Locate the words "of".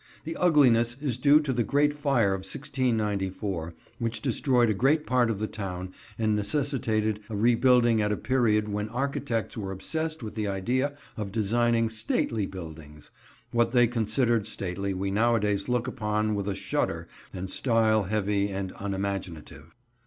2.33-2.39, 5.29-5.37, 11.17-11.31